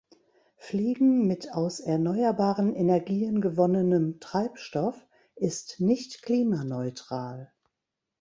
[0.57, 4.99] Fliegen mit aus erneuerbaren Energien gewonnenem Treibstoff
[5.35, 7.53] ist nicht klimaneutral.